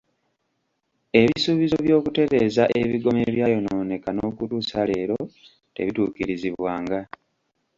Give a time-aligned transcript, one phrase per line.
[1.21, 5.17] Ebisuubizo by'okutereeza ebigoma ebyayonooneka n'okutuusa leero
[5.75, 6.99] tebituukirizibwanga.